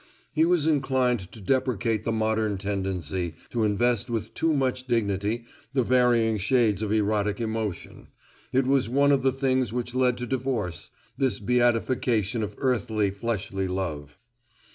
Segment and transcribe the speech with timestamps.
[0.33, 5.83] He was inclined to deprecate the modern tendency to invest with too much dignity the
[5.83, 8.07] varying shades of erotic emotion.
[8.51, 13.67] It was one of the things which led to divorce this beatification of earthly, fleshly
[13.67, 14.17] love.